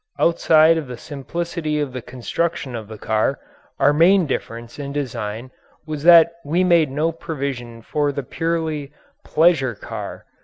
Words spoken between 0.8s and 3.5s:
the simplicity of the construction of the car,